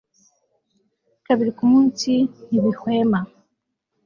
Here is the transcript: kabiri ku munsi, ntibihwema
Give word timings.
kabiri 1.25 1.51
ku 1.57 1.63
munsi, 1.71 2.11
ntibihwema 2.47 3.19